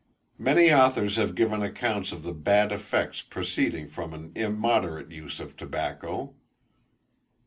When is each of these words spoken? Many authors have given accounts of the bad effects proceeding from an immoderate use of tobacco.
Many 0.39 0.73
authors 0.73 1.17
have 1.17 1.35
given 1.35 1.61
accounts 1.61 2.11
of 2.11 2.23
the 2.23 2.33
bad 2.33 2.71
effects 2.71 3.21
proceeding 3.21 3.87
from 3.87 4.15
an 4.15 4.31
immoderate 4.33 5.11
use 5.11 5.39
of 5.39 5.55
tobacco. 5.55 6.33